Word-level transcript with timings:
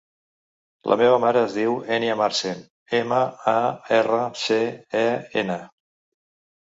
La 0.91 0.95
meva 1.01 1.17
mare 1.25 1.43
es 1.47 1.57
diu 1.57 1.75
Ènia 1.97 2.15
Marcen: 2.23 2.63
ema, 3.01 3.21
a, 3.55 3.55
erra, 4.01 4.23
ce, 4.47 4.61
e, 5.07 5.09
ena. 5.43 5.63